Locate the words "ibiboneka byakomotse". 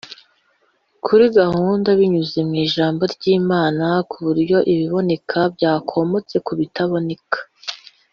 4.73-6.35